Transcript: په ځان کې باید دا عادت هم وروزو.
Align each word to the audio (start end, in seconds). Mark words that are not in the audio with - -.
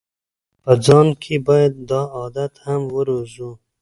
په 0.63 0.71
ځان 0.85 1.07
کې 1.21 1.35
باید 1.47 1.73
دا 1.89 2.01
عادت 2.17 2.53
هم 2.65 2.81
وروزو. 2.95 3.51